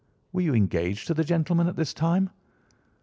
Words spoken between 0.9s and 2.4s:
to the gentleman at this time?"